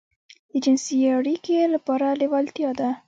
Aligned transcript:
د 0.51 0.51
جنسي 0.63 0.97
اړيکې 1.17 1.59
لپاره 1.75 2.07
لېوالتيا 2.19 2.69
ده. 2.79 2.89